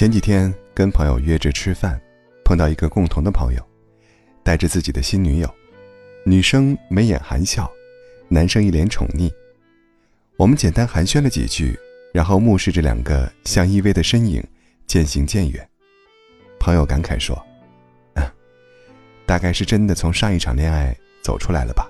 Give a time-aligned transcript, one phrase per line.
[0.00, 2.00] 前几天跟朋友约着吃饭，
[2.42, 3.62] 碰到一个共同的朋友，
[4.42, 5.54] 带着自己的新女友，
[6.24, 7.70] 女生眉眼含笑，
[8.26, 9.30] 男生一脸宠溺。
[10.38, 11.78] 我们简单寒暄了几句，
[12.14, 14.42] 然后目视着两个相依偎的身影
[14.86, 15.68] 渐行渐远。
[16.58, 17.36] 朋友感慨说
[18.16, 18.32] ：“啊，
[19.26, 21.86] 大概是真的从上一场恋爱走出来了吧。”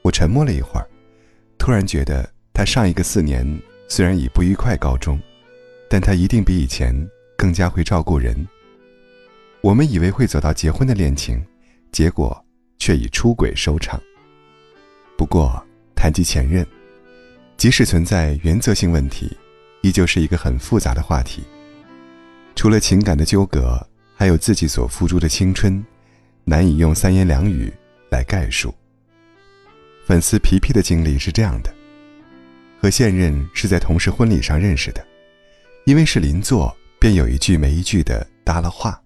[0.00, 0.88] 我沉默了一会儿，
[1.58, 3.46] 突然觉得他上一个四年
[3.86, 5.20] 虽然以不愉快告终。
[5.90, 6.94] 但他一定比以前
[7.36, 8.46] 更加会照顾人。
[9.60, 11.44] 我们以为会走到结婚的恋情，
[11.90, 12.42] 结果
[12.78, 14.00] 却以出轨收场。
[15.18, 15.60] 不过
[15.96, 16.64] 谈及前任，
[17.56, 19.36] 即使存在原则性问题，
[19.82, 21.42] 依旧是一个很复杂的话题。
[22.54, 23.84] 除了情感的纠葛，
[24.14, 25.84] 还有自己所付出的青春，
[26.44, 27.72] 难以用三言两语
[28.12, 28.72] 来概述。
[30.06, 31.74] 粉丝皮皮的经历是这样的：
[32.80, 35.04] 和现任是在同事婚礼上认识的。
[35.84, 39.00] 因为是邻座，便有一句没一句的搭了话。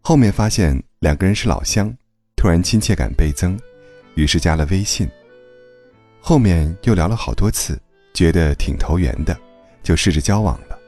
[0.00, 1.94] 后面发现两个人是老乡，
[2.36, 3.58] 突然亲切感倍增，
[4.14, 5.08] 于是加了微信。
[6.20, 7.78] 后面又聊了好多次，
[8.14, 9.38] 觉得挺投缘的，
[9.82, 10.78] 就试着交往了。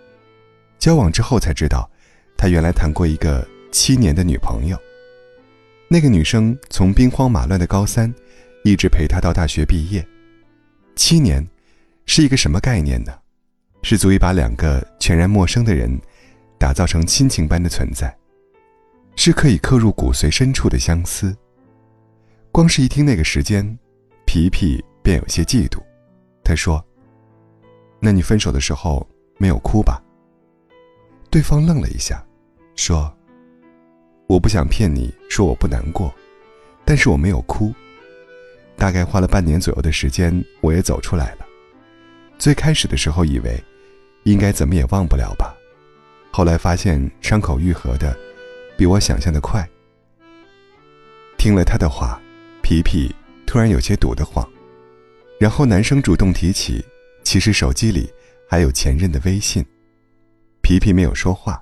[0.79, 1.89] 交往之后才知道，
[2.37, 4.79] 他原来谈过一个七年的女朋友。
[5.89, 8.15] 那个女生从兵荒马乱的高三，
[8.65, 10.07] 一直陪他到大学毕业。
[10.97, 11.47] 七年，
[12.07, 13.13] 是一个什么概念呢？
[13.83, 15.99] 是足以把两个全然陌生的人，
[16.59, 18.15] 打造成亲情般的存在，
[19.17, 21.35] 是可以刻入骨髓深处的相思。
[22.53, 23.79] 光是一听那个时间，
[24.27, 25.79] 皮皮便有些嫉妒。
[26.45, 26.85] 他说
[28.01, 30.03] ：“那你分手的时候没有哭吧？”
[31.31, 32.23] 对方愣了一下，
[32.77, 33.11] 说
[34.29, 36.13] ：“我不想骗你说我不难过，
[36.85, 37.73] 但是我没有哭。
[38.77, 41.47] 大概花了半年左右的时间，我也走出来了。
[42.39, 43.59] 最开始的时候以为。”
[44.25, 45.55] 应该怎么也忘不了吧？
[46.31, 48.17] 后来发现伤口愈合的
[48.77, 49.69] 比我想象的快。
[51.37, 52.21] 听了他的话，
[52.63, 53.15] 皮皮
[53.47, 54.47] 突然有些堵得慌。
[55.39, 56.85] 然后男生主动提起，
[57.25, 58.13] 其实手机里
[58.49, 59.65] 还有前任的微信。
[60.63, 61.61] 皮皮没有说话。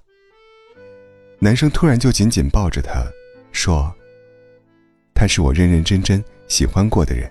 [1.39, 3.07] 男生突然就紧紧抱着他，
[3.53, 3.95] 说
[5.15, 7.31] ：“他是我认认真真喜欢过的人，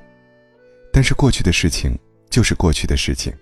[0.91, 1.99] 但是过去的事情
[2.29, 3.33] 就是过去的事情。”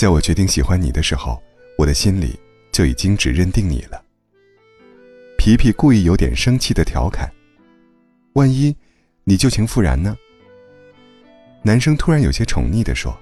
[0.00, 1.38] 在我决定喜欢你的时候，
[1.76, 2.34] 我的心里
[2.72, 4.02] 就已经只认定你了。
[5.36, 7.30] 皮皮故意有点生气的调侃
[8.32, 8.74] ：“万一
[9.24, 10.16] 你旧情复燃呢？”
[11.60, 13.14] 男生突然有些宠溺的说：“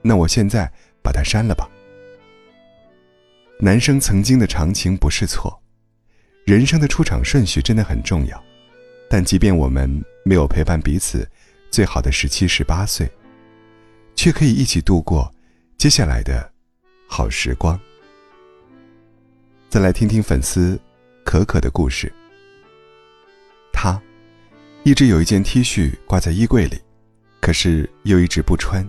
[0.00, 0.72] 那我现在
[1.02, 1.68] 把它删了吧。”
[3.58, 5.60] 男生曾经的长情不是错，
[6.44, 8.40] 人生的出场顺序真的很重要。
[9.10, 9.90] 但即便我们
[10.24, 11.28] 没有陪伴彼此
[11.68, 13.10] 最好的十七十八岁，
[14.14, 15.32] 却可以一起度过。
[15.78, 16.50] 接下来的，
[17.06, 17.78] 好时光。
[19.68, 20.80] 再来听听粉丝
[21.22, 22.10] 可可的故事。
[23.74, 24.00] 他
[24.84, 26.80] 一直有一件 T 恤挂在衣柜里，
[27.42, 28.88] 可是又一直不穿。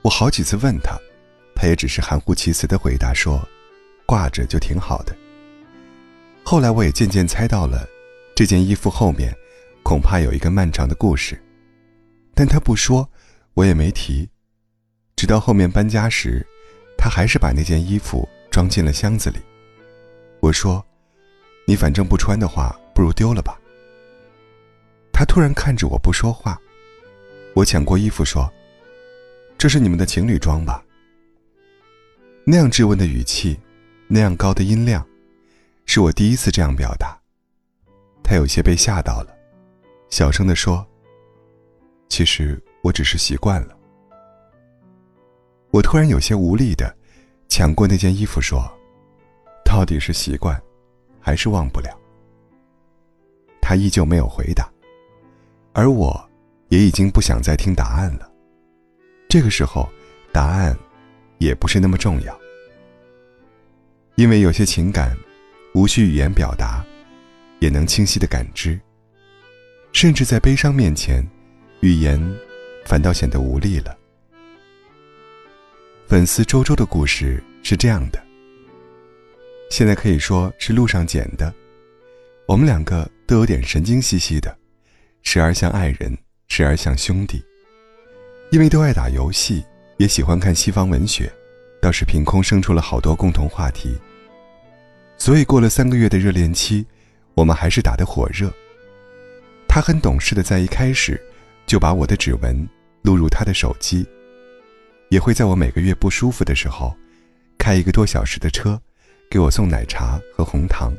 [0.00, 0.98] 我好几次问他，
[1.54, 3.46] 他也只是含糊其辞的回答说
[4.06, 5.14] ：“挂着就挺好的。”
[6.42, 7.86] 后来我也渐渐猜到了，
[8.34, 9.30] 这件衣服后面
[9.82, 11.38] 恐怕有一个漫长的故事，
[12.34, 13.10] 但他不说，
[13.52, 14.26] 我也没提。
[15.22, 16.44] 直到后面搬家时，
[16.98, 19.38] 他还是把那件衣服装进了箱子里。
[20.40, 20.84] 我说
[21.64, 23.56] ：“你反正不穿的话，不如丢了吧。”
[25.14, 26.60] 他突然看着我不说话。
[27.54, 28.52] 我抢过衣服说
[29.56, 30.84] ：“这是你们的情侣装吧？”
[32.44, 33.56] 那样质问的语气，
[34.08, 35.06] 那样高的音量，
[35.86, 37.16] 是我第一次这样表达。
[38.24, 39.32] 他有些被吓到了，
[40.10, 40.84] 小声的说
[42.10, 43.78] ：“其实我只是习惯了。”
[45.72, 46.94] 我突然有些无力的
[47.48, 48.62] 抢过那件衣服，说
[49.64, 50.60] ：“到底是习惯，
[51.18, 51.98] 还是忘不了？”
[53.60, 54.70] 他依旧没有回答，
[55.72, 56.28] 而我
[56.68, 58.30] 也已经不想再听答案了。
[59.30, 59.88] 这个时候，
[60.30, 60.76] 答案
[61.38, 62.38] 也不是那么重要，
[64.16, 65.16] 因为有些情感
[65.74, 66.84] 无需语言表达，
[67.60, 68.78] 也能清晰的感知。
[69.92, 71.26] 甚至在悲伤面前，
[71.80, 72.20] 语言
[72.84, 73.96] 反倒显得无力了。
[76.08, 78.22] 粉丝周周的故事是这样的。
[79.70, 81.52] 现在可以说是路上捡的，
[82.46, 84.54] 我们两个都有点神经兮兮的，
[85.22, 86.16] 时而像爱人，
[86.48, 87.42] 时而像兄弟。
[88.50, 89.64] 因为都爱打游戏，
[89.96, 91.32] 也喜欢看西方文学，
[91.80, 93.96] 倒是凭空生出了好多共同话题。
[95.16, 96.84] 所以过了三个月的热恋期，
[97.32, 98.52] 我们还是打得火热。
[99.66, 101.18] 他很懂事的，在一开始
[101.64, 102.68] 就把我的指纹
[103.02, 104.06] 录入他的手机。
[105.12, 106.96] 也会在我每个月不舒服的时候，
[107.58, 108.80] 开一个多小时的车，
[109.30, 110.90] 给我送奶茶和红糖。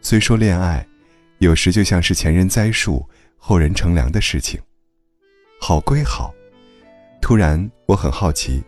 [0.00, 0.88] 虽说恋爱，
[1.36, 3.06] 有时就像是前人栽树，
[3.36, 4.58] 后人乘凉的事情。
[5.60, 6.34] 好归好，
[7.20, 8.64] 突然我很好奇，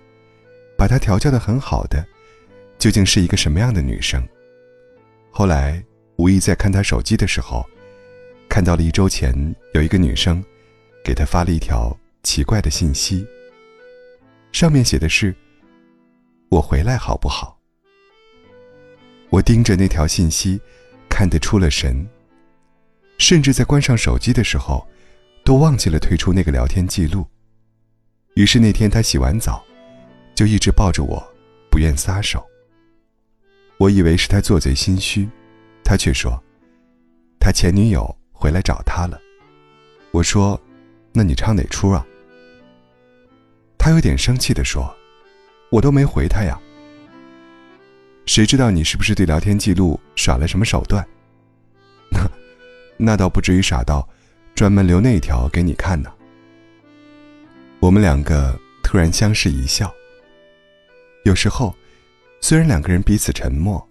[0.76, 2.06] 把她调教的很好的，
[2.78, 4.22] 究竟是一个什么样的女生？
[5.30, 5.82] 后来
[6.16, 7.64] 无意在看她手机的时候，
[8.46, 9.34] 看到了一周前
[9.72, 10.44] 有一个女生，
[11.02, 13.26] 给她发了一条奇怪的信息。
[14.54, 15.34] 上面写的是
[16.48, 17.58] ：“我回来好不好？”
[19.28, 20.60] 我盯着那条信息，
[21.10, 22.06] 看得出了神。
[23.18, 24.86] 甚至在关上手机的时候，
[25.44, 27.26] 都忘记了退出那个聊天记录。
[28.36, 29.60] 于是那天他洗完澡，
[30.36, 31.20] 就一直抱着我，
[31.68, 32.40] 不愿撒手。
[33.78, 35.28] 我以为是他做贼心虚，
[35.82, 36.40] 他却说，
[37.40, 39.20] 他前女友回来找他了。
[40.12, 40.60] 我说，
[41.12, 42.06] 那你唱哪出啊？
[43.84, 44.96] 他有点生气地说
[45.68, 46.58] ：“我都没回他呀。
[48.24, 51.06] 谁知道你是不是对聊天记录耍了什么手段？
[52.10, 52.26] 那，
[52.96, 54.08] 那倒不至于傻到
[54.54, 56.10] 专门留那一条给你看呢。”
[57.78, 59.92] 我们两个突然相视一笑。
[61.26, 61.76] 有时候，
[62.40, 63.86] 虽然两个人彼此沉默，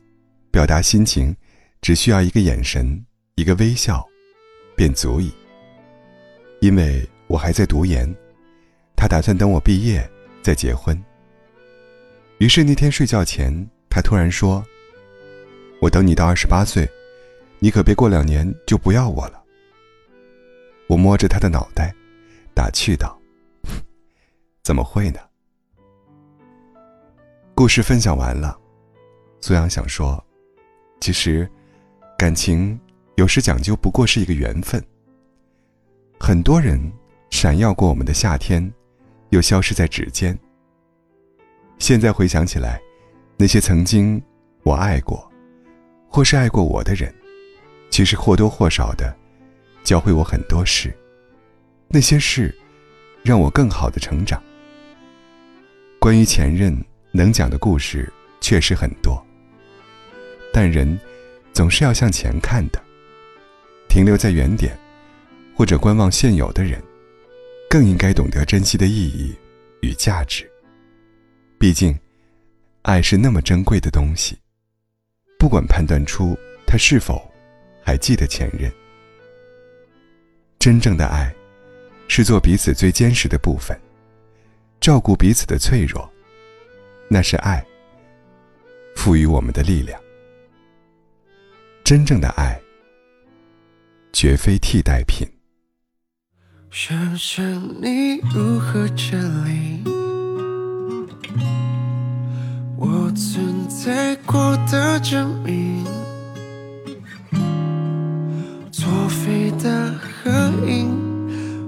[0.50, 1.36] 表达心情
[1.84, 3.00] 只需要一个眼神、
[3.36, 4.04] 一个微笑，
[4.76, 5.32] 便足以。
[6.62, 8.12] 因为我还在读研。
[9.04, 10.10] 他打算等我毕业
[10.42, 10.98] 再结婚。
[12.38, 13.54] 于是那天睡觉前，
[13.90, 14.64] 他突然说
[15.82, 16.90] ：“我等你到二十八岁，
[17.60, 19.44] 你可别过两年就不要我了。”
[20.88, 21.94] 我摸着他的脑袋，
[22.54, 23.20] 打趣道
[24.64, 25.20] ：“怎么会呢？”
[27.54, 28.58] 故事分享完了，
[29.42, 30.24] 苏阳想说，
[31.02, 31.46] 其实，
[32.18, 32.80] 感情
[33.18, 34.82] 有时讲究不过是一个缘分。
[36.22, 36.80] 很多人
[37.32, 38.74] 闪耀过我们的夏天。
[39.34, 40.38] 又消失在指尖。
[41.80, 42.80] 现在回想起来，
[43.36, 44.22] 那些曾经
[44.62, 45.30] 我爱过，
[46.08, 47.14] 或是爱过我的人，
[47.90, 49.14] 其实或多或少的
[49.84, 50.96] 教会我很多事。
[51.88, 52.56] 那些事
[53.24, 54.42] 让我更好的成长。
[56.00, 56.78] 关于前任
[57.12, 59.24] 能讲的故事确实很多，
[60.54, 61.00] 但人
[61.54, 62.82] 总是要向前看的。
[63.90, 64.78] 停留在原点，
[65.56, 66.82] 或者观望现有的人。
[67.74, 69.36] 更应该懂得珍惜的意义
[69.82, 70.48] 与价值。
[71.58, 72.00] 毕竟，
[72.84, 74.38] 爱是那么珍贵的东西，
[75.40, 76.38] 不管判断出
[76.68, 77.20] 他是否
[77.84, 78.72] 还记得前任。
[80.60, 81.34] 真正的爱，
[82.08, 83.76] 是做彼此最坚实的部分，
[84.80, 86.08] 照顾彼此的脆弱，
[87.10, 87.66] 那是爱
[88.96, 90.00] 赋予我们的力量。
[91.84, 92.56] 真正的爱，
[94.12, 95.28] 绝非替代品。
[96.76, 97.46] 想想
[97.84, 99.16] 你如何降
[99.46, 99.84] 临，
[102.76, 105.86] 我存在过的证明，
[108.72, 110.32] 作废的合
[110.68, 110.90] 影，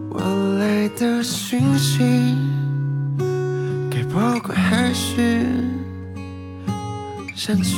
[0.09, 2.35] 晚来的讯息，
[3.91, 5.45] 该保管还是
[7.35, 7.77] 删去？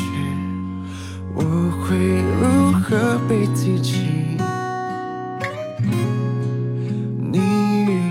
[1.35, 1.44] 我
[1.83, 1.97] 会
[2.39, 4.38] 如何被提起？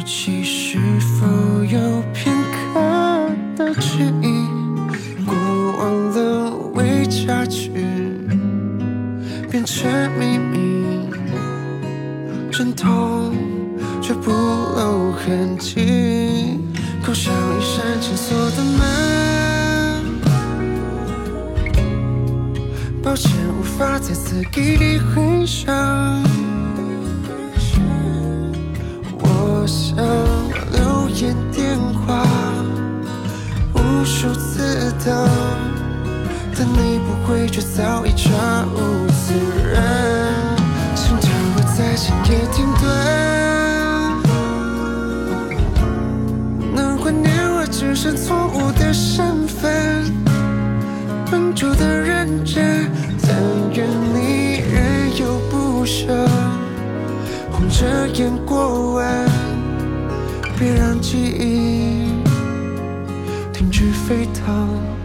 [0.09, 1.27] 其实，否
[1.65, 1.81] 有
[2.15, 4.47] 片刻的迟疑，
[5.25, 5.35] 过
[5.79, 7.71] 往沦为假痴，
[9.51, 11.11] 变成秘密。
[12.53, 13.35] 阵痛
[14.01, 16.61] 却不露痕迹，
[17.05, 18.85] 扣上一扇紧锁的门。
[23.03, 25.75] 抱歉，无法再次给你回响。
[29.97, 32.25] 留言电话
[33.75, 35.29] 无数次等，
[36.57, 39.33] 但你不回，却早已查无此
[39.65, 39.83] 人。
[40.95, 42.85] 心跳会在深夜停顿。
[46.75, 50.05] 能怀念我只剩错误的身份，
[51.31, 52.91] 笨拙的认真，
[53.23, 53.31] 但
[53.73, 56.29] 愿你仍有不舍，
[57.51, 59.27] 红着眼过完，
[60.59, 62.09] 别让记忆
[63.53, 64.96] 停止沸腾。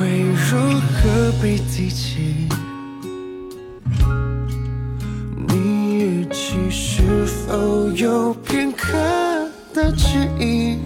[0.00, 2.48] 会如何被提起？
[5.46, 8.96] 你语气是否有片刻
[9.74, 10.78] 的迟疑？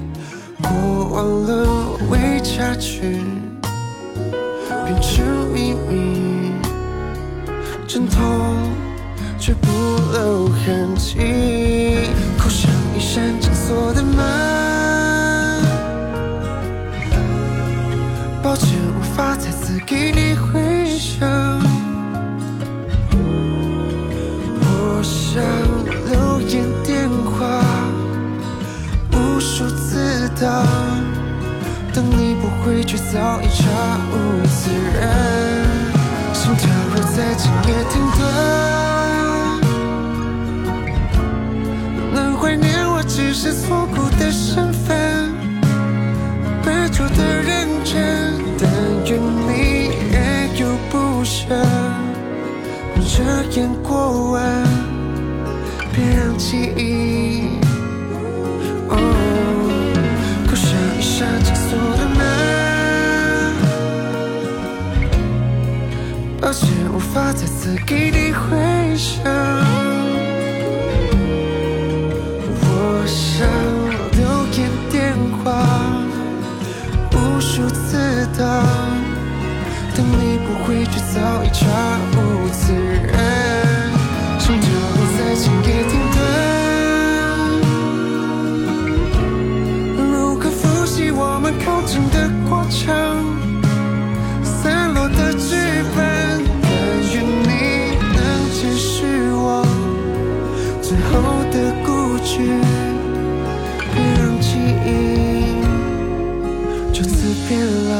[0.61, 0.71] 过
[1.13, 3.03] 往了未察觉，
[4.85, 6.51] 变成秘密，
[7.87, 8.19] 阵痛
[9.39, 9.69] 却不
[10.11, 11.15] 留痕迹，
[19.87, 21.61] 给你回声。
[24.61, 25.43] 我想
[26.11, 27.63] 留言电话
[29.13, 30.65] 无数次的
[31.93, 33.63] 等你不回，却早已悄
[34.11, 34.13] 无
[34.47, 34.99] 自人。
[36.33, 38.21] 心跳若在今夜停顿，
[42.15, 45.31] 能怀念我只是错过的身份，
[46.65, 48.34] 笨拙的认真。
[53.51, 54.43] 眼过完，
[55.93, 57.49] 别让记忆。
[58.89, 58.97] 哦，
[60.47, 62.21] 扣上一扇紧锁的门，
[66.41, 69.23] 抱歉无法再次给你回响。
[72.67, 72.69] 我
[73.07, 73.47] 想
[74.19, 74.23] 留
[74.57, 74.59] 言
[74.91, 74.93] 电
[75.43, 75.45] 话
[77.13, 77.97] 无数次
[78.37, 78.41] 的
[79.97, 81.15] 等你不回，却早
[81.45, 81.63] 已悄
[82.13, 82.14] 无
[82.55, 83.13] 自人。
[84.39, 86.17] 心跳落在今夜停顿，
[90.13, 92.17] 如何复习我们靠近的
[92.49, 92.83] 过程？
[94.43, 95.57] 散落的剧
[95.97, 95.99] 本，
[96.63, 96.71] 但
[97.13, 97.53] 愿你
[98.15, 98.17] 能
[98.53, 99.67] 继续我
[100.81, 101.13] 最后
[101.51, 101.89] 的固
[102.25, 102.33] 执，
[103.93, 104.49] 别让记
[104.87, 104.89] 忆
[106.93, 107.15] 就此
[107.49, 107.51] 变
[107.91, 107.93] 老，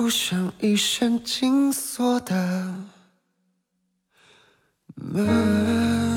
[0.00, 2.74] 就像一扇紧锁的
[4.94, 6.09] 门。